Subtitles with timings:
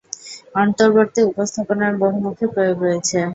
[0.55, 3.19] অন্তর্বর্তী উপস্থাপনার বহুমুখী প্রয়োগ রয়েছে।